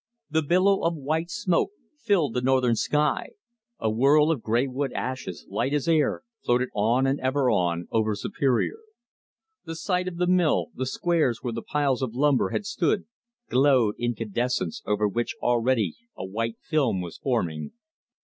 The 0.31 0.41
billow 0.41 0.81
of 0.83 0.95
white 0.95 1.29
smoke 1.29 1.73
filled 1.99 2.33
the 2.33 2.41
northern 2.41 2.75
sky. 2.75 3.33
A 3.79 3.91
whirl 3.91 4.31
of 4.31 4.41
gray 4.41 4.65
wood 4.65 4.91
ashes, 4.93 5.45
light 5.47 5.75
as 5.75 5.87
air, 5.87 6.23
floated 6.43 6.69
on 6.73 7.05
and 7.05 7.19
ever 7.19 7.51
on 7.51 7.87
over 7.91 8.15
Superior. 8.15 8.79
The 9.65 9.75
site 9.75 10.07
of 10.07 10.17
the 10.17 10.25
mill, 10.25 10.69
the 10.73 10.87
squares 10.87 11.43
where 11.43 11.53
the 11.53 11.61
piles 11.61 12.01
of 12.01 12.15
lumber 12.15 12.49
had 12.49 12.65
stood, 12.65 13.05
glowed 13.47 13.93
incandescence 13.99 14.81
over 14.87 15.07
which 15.07 15.35
already 15.39 15.93
a 16.17 16.25
white 16.25 16.57
film 16.63 17.01
was 17.01 17.19
forming. 17.19 17.71